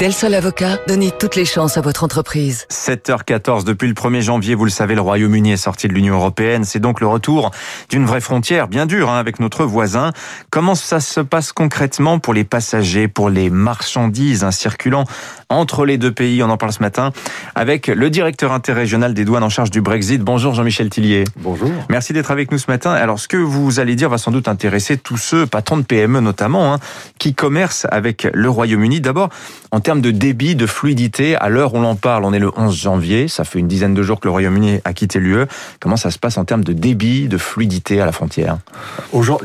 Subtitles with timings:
[0.00, 2.66] Del Sol Avocat, donnez toutes les chances à votre entreprise.
[2.68, 6.64] 7h14, depuis le 1er janvier, vous le savez, le Royaume-Uni est sorti de l'Union Européenne.
[6.64, 7.52] C'est donc le retour
[7.90, 10.10] d'une vraie frontière, bien dure, hein, avec notre voisin.
[10.50, 15.04] Comment ça se passe concrètement pour les passagers, pour les marchandises hein, circulant
[15.48, 16.42] entre les deux pays?
[16.42, 17.12] On en parle ce matin
[17.54, 20.20] avec le directeur interrégional des douanes en charge du Brexit.
[20.20, 21.22] Bonjour Jean-Michel Tillier.
[21.36, 21.70] Bonjour.
[21.88, 22.90] Merci d'être avec nous ce matin.
[22.90, 26.18] Alors, ce que vous allez dire va sans doute intéresser tous ceux, patrons de PME
[26.18, 26.80] notamment, hein,
[27.20, 29.00] qui commercent avec le Royaume-Uni.
[29.00, 29.28] D'abord,
[29.70, 32.74] en termes de débit, de fluidité, à l'heure où l'on parle, on est le 11
[32.74, 35.44] janvier, ça fait une dizaine de jours que le Royaume-Uni a quitté l'UE.
[35.78, 38.58] Comment ça se passe en termes de débit, de fluidité à la frontière?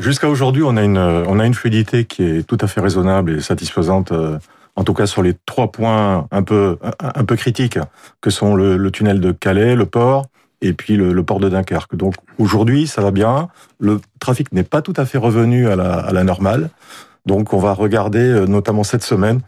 [0.00, 3.36] Jusqu'à aujourd'hui, on a une on a une fluidité qui est tout à fait raisonnable
[3.36, 4.12] et satisfaisante.
[4.12, 4.38] Euh,
[4.76, 7.78] en tout cas sur les trois points un peu un peu critiques
[8.20, 10.26] que sont le, tunnel de Calais, le port
[10.62, 11.96] et puis le, port de Dunkerque.
[11.96, 13.48] Donc aujourd'hui, ça va bien.
[13.78, 16.70] Le trafic n'est pas tout à fait revenu à la, à la normale.
[17.26, 19.40] Donc on va regarder euh, notamment cette semaine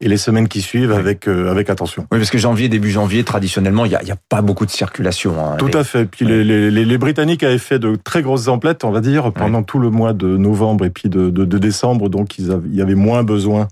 [0.00, 2.06] et les semaines qui suivent avec euh, avec attention.
[2.12, 4.70] Oui, parce que janvier, début janvier, traditionnellement, il y a, y a pas beaucoup de
[4.70, 5.34] circulation.
[5.38, 6.06] Hein, tout à fait.
[6.06, 9.62] Puis les, les, les, Britanniques avaient fait de très grosses emplettes, on va dire, pendant
[9.62, 12.74] tout le mois de novembre et puis de, de, de décembre, donc ils avaient, il
[12.74, 13.68] y avait moins besoin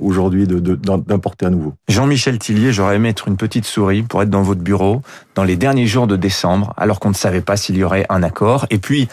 [0.00, 1.74] aujourd'hui d'importer à nouveau.
[1.88, 5.02] Jean-Michel Tillier, j'aurais aimé être une petite souris pour être dans votre bureau
[5.34, 8.22] dans les derniers jours de décembre, alors qu'on ne savait pas s'il y aurait un
[8.22, 8.66] accord.
[8.70, 9.08] Et puis,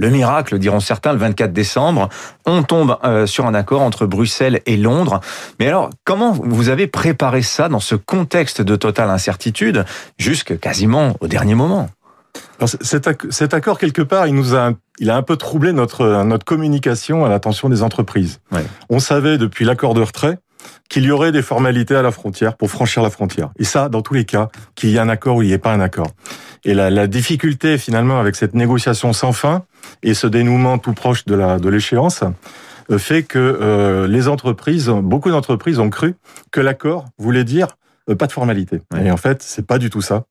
[0.00, 2.08] le miracle, diront certains, le 24 décembre,
[2.46, 5.20] on tombe euh, sur un accord entre Bruxelles et Londres.
[5.58, 9.84] Mais alors, comment vous avez préparé ça dans ce contexte de totale incertitude,
[10.18, 11.90] jusque quasiment au dernier moment?
[12.64, 17.24] Cet, accord, quelque part, il nous a, il a un peu troublé notre, notre communication
[17.24, 18.40] à l'attention des entreprises.
[18.88, 20.38] On savait depuis l'accord de retrait
[20.88, 23.50] qu'il y aurait des formalités à la frontière pour franchir la frontière.
[23.58, 25.58] Et ça, dans tous les cas, qu'il y ait un accord ou il n'y ait
[25.58, 26.08] pas un accord.
[26.64, 29.64] Et la, la, difficulté finalement avec cette négociation sans fin
[30.02, 32.22] et ce dénouement tout proche de la de l'échéance
[32.90, 36.14] euh, fait que euh, les entreprises, beaucoup d'entreprises ont cru
[36.50, 37.68] que l'accord voulait dire
[38.08, 38.80] euh, pas de formalité.
[39.00, 40.24] Et en fait, c'est pas du tout ça.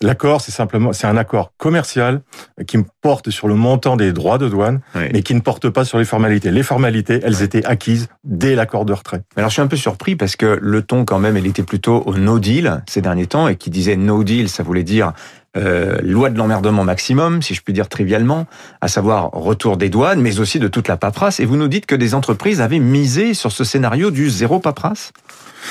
[0.00, 2.22] L'accord, c'est simplement, c'est un accord commercial
[2.66, 5.98] qui porte sur le montant des droits de douane, mais qui ne porte pas sur
[5.98, 6.50] les formalités.
[6.50, 9.22] Les formalités, elles étaient acquises dès l'accord de retrait.
[9.36, 12.02] Alors, je suis un peu surpris parce que le ton, quand même, il était plutôt
[12.06, 15.12] au no deal ces derniers temps et qui disait no deal, ça voulait dire
[15.58, 18.46] euh, loi de l'emmerdement maximum, si je puis dire trivialement,
[18.80, 21.40] à savoir retour des douanes, mais aussi de toute la paperasse.
[21.40, 25.12] Et vous nous dites que des entreprises avaient misé sur ce scénario du zéro paperasse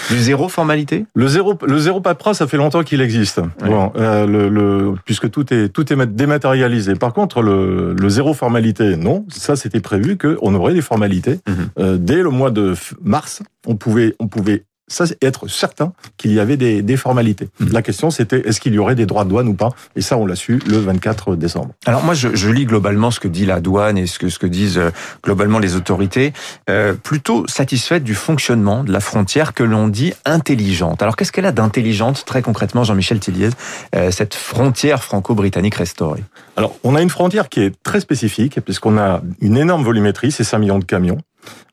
[0.09, 1.05] du zéro formalité?
[1.15, 3.41] Le zéro, le zéro paperasse, ça fait longtemps qu'il existe.
[3.65, 6.95] Bon, euh, le, le, puisque tout est tout est dématérialisé.
[6.95, 9.25] Par contre, le, le zéro formalité, non.
[9.29, 11.55] Ça, c'était prévu qu'on aurait des formalités mhm.
[11.79, 13.41] euh, dès le mois de mars.
[13.65, 17.49] On pouvait on pouvait ça, être certain qu'il y avait des, des formalités.
[17.59, 17.67] Mmh.
[17.71, 19.69] La question, c'était est-ce qu'il y aurait des droits de douane ou pas?
[19.95, 21.73] Et ça, on l'a su le 24 décembre.
[21.85, 24.39] Alors moi, je, je, lis globalement ce que dit la douane et ce que, ce
[24.39, 24.91] que disent euh,
[25.23, 26.33] globalement les autorités,
[26.69, 31.01] euh, plutôt satisfaites du fonctionnement de la frontière que l'on dit intelligente.
[31.01, 33.49] Alors qu'est-ce qu'elle a d'intelligente, très concrètement, Jean-Michel Tilliez,
[33.95, 36.23] euh, cette frontière franco-britannique restaurée?
[36.55, 40.43] Alors, on a une frontière qui est très spécifique, puisqu'on a une énorme volumétrie, c'est
[40.43, 41.19] 5 millions de camions.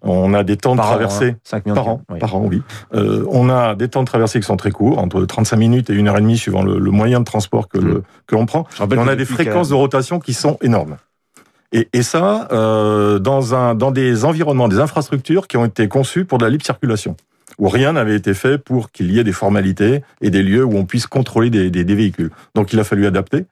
[0.02, 1.60] On a des temps de traversée hein.
[1.60, 2.62] par an, par an, oui.
[2.94, 5.94] Euh, on a des temps de traversée qui sont très courts, entre 35 minutes et
[5.94, 8.02] une heure et demie suivant le, moyen de transport que, mm.
[8.26, 8.66] que l'on prend.
[8.80, 10.96] Et on a des fréquences de rotation qui sont énormes.
[11.72, 16.24] Et, et ça, euh, dans, un, dans des environnements, des infrastructures qui ont été conçues
[16.24, 17.16] pour de la libre circulation,
[17.58, 20.76] où rien n'avait été fait pour qu'il y ait des formalités et des lieux où
[20.76, 22.30] on puisse contrôler des, véhicules.
[22.54, 23.44] Donc il a fallu adapter.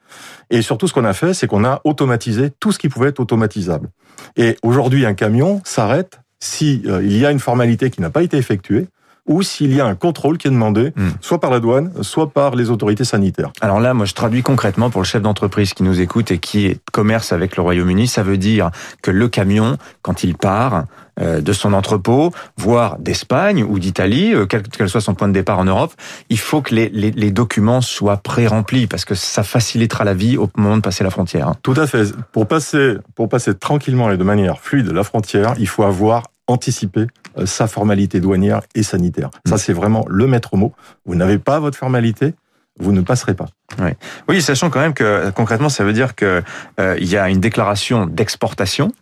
[0.51, 3.21] Et surtout, ce qu'on a fait, c'est qu'on a automatisé tout ce qui pouvait être
[3.21, 3.89] automatisable.
[4.37, 8.23] Et aujourd'hui, un camion s'arrête si euh, il y a une formalité qui n'a pas
[8.23, 8.87] été effectuée
[9.27, 11.11] ou s'il y a un contrôle qui est demandé, hmm.
[11.21, 13.53] soit par la douane, soit par les autorités sanitaires.
[13.61, 16.77] Alors là, moi, je traduis concrètement pour le chef d'entreprise qui nous écoute et qui
[16.93, 20.87] commerce avec le Royaume-Uni, ça veut dire que le camion, quand il part
[21.21, 25.35] euh, de son entrepôt, voire d'Espagne ou d'Italie, euh, quel que soit son point de
[25.35, 25.93] départ en Europe,
[26.29, 30.37] il faut que les, les, les documents soient pré-remplis parce que ça facilitera la vie
[30.37, 31.49] au moment de passer la frontière.
[31.49, 31.57] Hein.
[31.63, 32.13] Tout à fait.
[32.33, 37.07] Pour passer, pour passer tranquillement et de manière fluide la frontière, il faut avoir anticiper
[37.39, 39.31] euh, sa formalité douanière et sanitaire.
[39.47, 39.59] Ça, mm.
[39.59, 40.73] c'est vraiment le maître mot.
[41.07, 42.35] Vous n'avez pas votre formalité,
[42.79, 43.49] vous ne passerez pas.
[43.81, 43.91] Oui.
[44.29, 46.43] oui, sachant quand même que concrètement, ça veut dire que
[46.81, 48.93] euh, y a une déclaration d'exportation,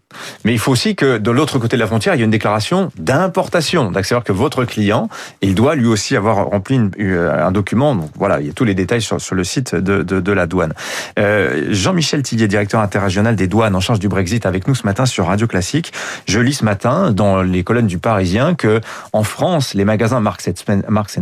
[0.44, 2.30] mais il faut aussi que de l'autre côté de la frontière, il y a une
[2.30, 3.90] déclaration d'importation.
[3.90, 5.08] Donc, c'est-à-dire que votre client,
[5.40, 7.94] il doit lui aussi avoir rempli euh, un document.
[7.94, 10.32] Donc voilà, il y a tous les détails sur, sur le site de, de, de
[10.32, 10.74] la douane.
[11.18, 15.06] Euh, Jean-Michel Tillier, directeur interrégional des douanes en charge du Brexit, avec nous ce matin
[15.06, 15.92] sur Radio Classique.
[16.26, 18.80] Je lis ce matin dans les colonnes du Parisien que
[19.12, 20.48] en France, les magasins Marks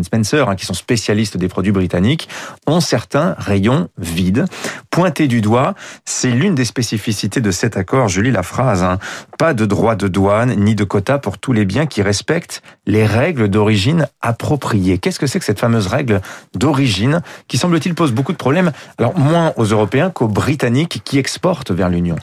[0.03, 2.29] Spencer, hein, qui sont spécialistes des produits britanniques,
[2.67, 4.45] ont certains rayon vide.
[4.91, 5.75] Pointé du doigt,
[6.05, 8.09] c'est l'une des spécificités de cet accord.
[8.09, 8.99] Je lis la phrase voisins.
[9.39, 13.05] Pas de droit de douane ni de quota pour tous les biens qui respectent les
[13.07, 14.99] règles d'origine appropriées.
[14.99, 16.21] Qu'est-ce que c'est que cette fameuse règle
[16.55, 21.71] d'origine qui semble-t-il pose beaucoup de problèmes, alors moins aux Européens qu'aux Britanniques qui exportent
[21.71, 22.17] vers l'Union?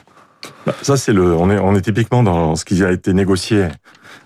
[0.66, 3.68] Bah, ça, c'est le, on est, on est typiquement dans ce qui a été négocié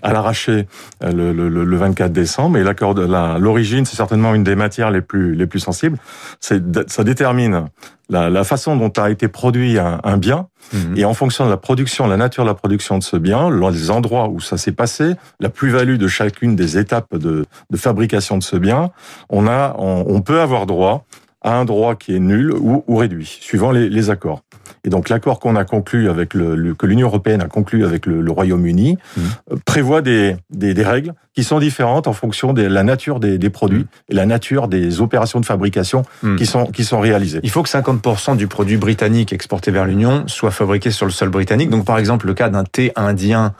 [0.02, 0.66] à l'arraché
[1.02, 2.58] euh, le, le, le, 24 décembre.
[2.58, 3.02] Et l'accord de
[3.38, 5.98] l'origine, c'est certainement une des matières les plus les plus sensibles.
[6.40, 7.66] C'est ça détermine
[8.08, 10.96] la, la, façon dont a été produit un, un bien mhm.
[10.96, 13.90] et en fonction de la production, la nature de la production de ce bien, les
[13.90, 18.42] endroits où ça s'est passé, la plus-value de chacune des étapes de, de, fabrication de
[18.42, 18.90] ce bien,
[19.28, 21.06] on a on, on peut avoir droit
[21.42, 24.42] à un droit qui est nul ou, ou réduit, suivant les, les accords.
[24.84, 28.20] Et donc l'accord qu'on a conclu avec le, que l'Union européenne a conclu avec le,
[28.20, 29.20] le Royaume-Uni mmh.
[29.52, 33.38] Euh, prévoit des, des, des, règles qui sont différentes en fonction de la nature des,
[33.38, 34.10] des produits mmh.
[34.10, 36.36] et la nature des opérations de fabrication mmh.
[36.36, 37.40] qui sont qui sont réalisées.
[37.42, 41.28] Il faut que 50% du produit britannique exporté vers l'Union soit fabriqué sur le sol
[41.28, 41.70] britannique.
[41.70, 43.54] Donc par exemple le cas d'un thé indien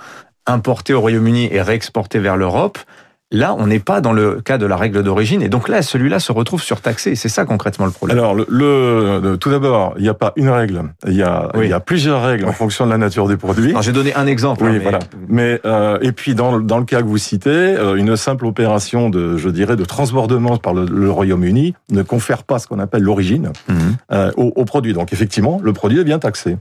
[0.47, 2.79] importé au Royaume-Uni et réexporté vers l'Europe,
[3.33, 6.19] Là, on n'est pas dans le cas de la règle d'origine, et donc là, celui-là
[6.19, 7.15] se retrouve surtaxé.
[7.15, 8.19] C'est ça concrètement le problème.
[8.19, 10.83] Alors, le, tout d'abord, il n'y a pas une règle.
[11.07, 13.73] Il y a, il y a plusieurs règles en fonction de la nature des produits.
[13.83, 14.65] J'ai donné un exemple.
[14.65, 14.79] Oui, hein, mais...
[14.81, 14.99] voilà.
[15.29, 19.11] Mais euh, et puis dans, dans le cas que vous citez, euh, une simple opération
[19.11, 23.53] de, je dirais, de transbordement par le, Royaume-Uni ne confère pas ce qu'on appelle l'origine
[23.69, 23.75] mmh.
[24.13, 24.93] euh, au, au produit.
[24.93, 26.57] Donc effectivement, le produit est bien taxé.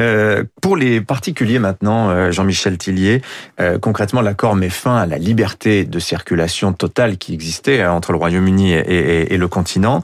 [0.00, 3.22] Euh, pour les particuliers maintenant, euh, Jean-Michel Tillier,
[3.60, 8.18] euh, concrètement, l'accord met fin à la liberté de circulation totale qui existait entre le
[8.18, 10.02] Royaume-Uni et, le continent.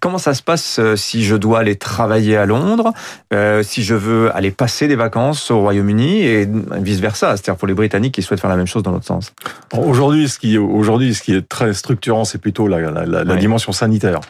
[0.00, 2.92] comment ça se passe si je dois aller travailler à Londres,
[3.62, 6.48] si je veux aller passer des vacances au Royaume-Uni et
[6.80, 9.32] vice versa, c'est-à-dire pour les Britanniques qui souhaitent faire la même chose dans l'autre sens.
[9.72, 14.20] Aujourd'hui, ce qui aujourd'hui ce qui est très structurant, c'est plutôt la, dimension sanitaire.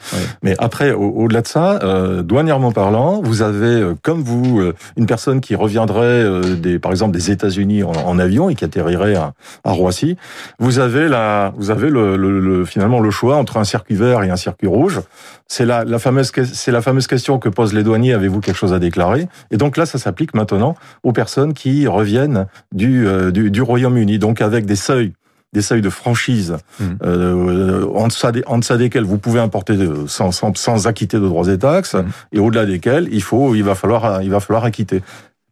[0.42, 1.78] Mais après, au-delà de ça,
[2.22, 7.30] douanièrement parlant, vous avez comme vous, euh, une personne qui reviendrait, euh, par exemple, des
[7.30, 9.32] États-Unis en, avion et qui atterrirait à,
[9.64, 10.16] Roissy,
[10.58, 14.36] vous avez la, vous avez le, finalement le choix entre un circuit vert et un
[14.36, 15.00] circuit rouge.
[15.46, 18.14] C'est la, la fameuse, c'est la fameuse question que posent les douaniers.
[18.14, 19.28] Avez-vous quelque chose à déclarer?
[19.50, 24.18] Et donc là, ça s'applique maintenant aux personnes qui reviennent du, euh, du, du Royaume-Uni,
[24.18, 25.12] donc avec des seuils
[25.52, 26.84] des seuils de franchise mmh.
[27.02, 31.26] euh, en, deçà des, en deçà desquels vous pouvez importer sans, sans, sans acquitter de
[31.26, 32.04] droits et taxes, mmh.
[32.32, 35.02] et au-delà desquels il faut, il va falloir, il va falloir acquitter.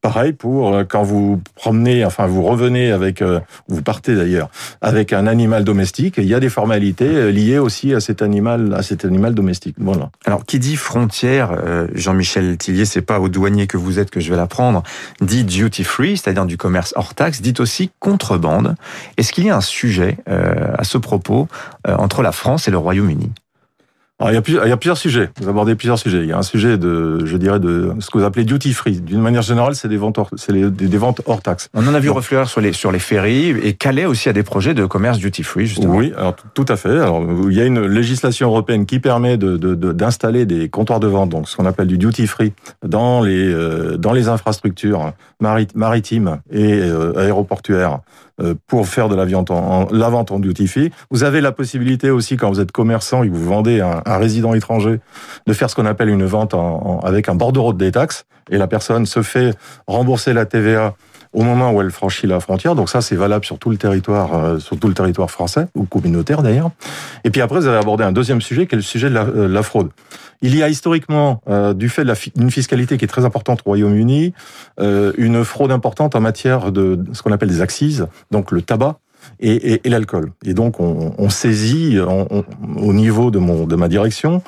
[0.06, 4.50] Pareil pour euh, quand vous promenez, enfin vous revenez avec, euh, vous partez d'ailleurs
[4.80, 6.14] avec un animal domestique.
[6.18, 9.74] Il y a des formalités euh, liées aussi à cet animal, à cet animal domestique.
[9.80, 10.10] Voilà.
[10.24, 11.56] Alors qui dit frontière,
[11.92, 14.84] Jean-Michel Tillier, c'est pas au douanier que vous êtes que je vais l'apprendre.
[15.20, 17.42] Dit duty free, c'est-à-dire du commerce hors taxe.
[17.42, 18.76] Dit aussi contrebande.
[19.16, 21.48] Est-ce qu'il y a un sujet à ce propos
[21.84, 23.32] entre la France et le Royaume-Uni?
[24.18, 25.28] Alors, il, y a plusieurs, il y a plusieurs sujets.
[25.42, 26.20] Vous abordez plusieurs sujets.
[26.20, 29.02] Il y a un sujet de, je dirais, de ce que vous appelez duty free.
[29.02, 31.68] D'une manière générale, c'est des ventes hors, c'est des, ventes hors taxes.
[31.74, 34.42] On en a vu refleurir sur les sur les ferries et Calais aussi a des
[34.42, 35.94] projets de commerce duty free justement.
[35.94, 36.98] Oui, alors tout à fait.
[36.98, 41.08] Alors il y a une législation européenne qui permet de d'installer de, des comptoirs de
[41.08, 42.54] vente, donc ce qu'on appelle du duty free,
[42.86, 45.12] dans les euh, dans les infrastructures
[45.74, 48.00] maritimes et euh, aéroportuaires
[48.66, 50.90] pour faire de la, viande en, la vente en duty free.
[51.10, 54.18] Vous avez la possibilité aussi, quand vous êtes commerçant et que vous vendez un, un
[54.18, 55.00] résident étranger,
[55.46, 58.26] de faire ce qu'on appelle une vente en, avec un bordereau de détaxe.
[58.50, 59.54] Et la personne se fait
[59.86, 60.94] rembourser la TVA
[61.36, 62.74] au moment où elle franchit la frontière.
[62.74, 65.84] Donc ça, c'est valable sur tout le territoire, euh, sur tout le territoire français ou
[65.84, 66.70] communautaire d'ailleurs.
[67.24, 69.24] Et puis après, vous avez abordé un deuxième sujet, qui est le sujet de la,
[69.24, 69.90] euh, la fraude.
[70.42, 72.04] Il y a historiquement, euh, du fait
[72.36, 74.32] d'une fiscalité qui est très importante au Royaume-Uni,
[74.80, 78.98] euh, une fraude importante en matière de ce qu'on appelle des axes, donc le tabac
[79.40, 80.32] et, et, et l'alcool.
[80.44, 84.42] Et donc, on, on saisit au niveau de, mon, de ma direction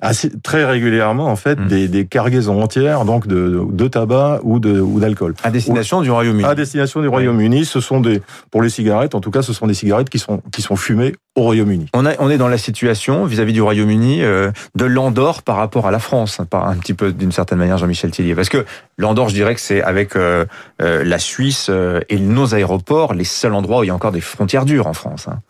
[0.00, 1.66] assez, très régulièrement en fait mmh.
[1.66, 5.34] des, des, cargaisons entières donc de, de tabac ou de ou d'alcool.
[5.42, 6.44] À destination du Royaume-Uni.
[6.44, 9.66] À destination du Royaume-Uni, ce sont des pour les cigarettes en tout cas, ce sont
[9.66, 11.86] des cigarettes qui sont qui sont fumées au Royaume-Uni.
[11.94, 15.86] On, a, on est dans la situation vis-à-vis du Royaume-Uni euh, de l'Andorre par rapport
[15.86, 18.34] à la France, hein, un petit peu d'une certaine manière, Jean-Michel Tillier.
[18.34, 18.64] Parce que
[19.00, 20.44] l'Andorre, je dirais que c'est avec euh,
[20.82, 21.70] euh, la Suisse
[22.08, 24.92] et nos aéroports les seuls endroits où il y a encore des frontières dures en
[24.92, 25.26] France.
[25.28, 25.40] Hein.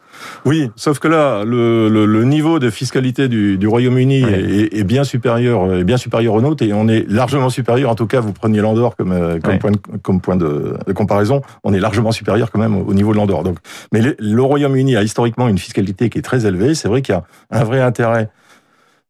[0.44, 4.84] Oui, sauf que là, le, le, le niveau de fiscalité du, du Royaume-Uni est, est,
[4.84, 7.90] bien supérieur, est bien supérieur au nôtre, et on est largement supérieur.
[7.90, 11.40] En tout cas, vous preniez l'Andorre comme, comme, point, de, comme point de, de, comparaison,
[11.64, 13.44] on est largement supérieur quand même au niveau de l'Andorre.
[13.44, 13.58] Donc,
[13.92, 16.74] mais le, le Royaume-Uni a historiquement une fiscalité qui est très élevée.
[16.74, 18.28] C'est vrai qu'il y a un vrai intérêt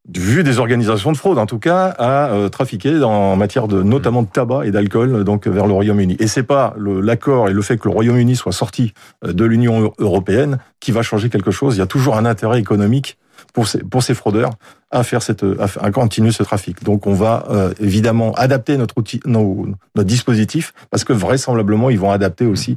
[0.08, 4.22] vu des organisations de fraude, en tout cas, à euh, trafiquer en matière de notamment
[4.22, 6.16] de tabac et d'alcool donc vers le Royaume-Uni.
[6.18, 8.92] Et c'est pas l'accord et le fait que le Royaume-Uni soit sorti
[9.24, 11.76] euh, de l'Union européenne qui va changer quelque chose.
[11.76, 13.18] Il y a toujours un intérêt économique
[13.52, 14.50] pour ces, pour ces fraudeurs
[14.90, 16.82] à faire cette, à, continuer ce trafic.
[16.82, 22.10] Donc, on va euh, évidemment adapter notre outil, notre dispositif, parce que vraisemblablement, ils vont
[22.10, 22.76] adapter aussi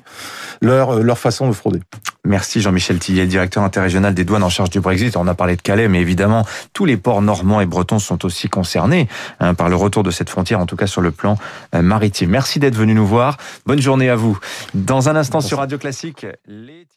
[0.61, 1.79] leur, euh, leur façon de frauder.
[2.25, 5.17] Merci Jean-Michel Tillet, directeur interrégional des douanes en charge du Brexit.
[5.17, 8.47] On a parlé de Calais, mais évidemment, tous les ports normands et bretons sont aussi
[8.47, 9.09] concernés
[9.41, 11.37] hein, par le retour de cette frontière, en tout cas sur le plan
[11.75, 12.29] euh, maritime.
[12.29, 13.35] Merci d'être venu nous voir.
[13.65, 14.39] Bonne journée à vous.
[14.73, 16.87] Dans un instant sur Radio Classique, les